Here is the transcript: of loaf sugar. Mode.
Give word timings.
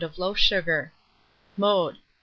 of 0.03 0.17
loaf 0.17 0.35
sugar. 0.35 0.91
Mode. 1.57 1.99